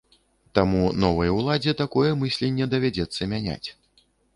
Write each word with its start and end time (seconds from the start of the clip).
Таму 0.59 0.81
новай 1.03 1.29
уладзе 1.37 1.77
такое 1.85 2.09
мысленне 2.25 2.65
давядзецца 2.77 3.33
мяняць. 3.37 3.65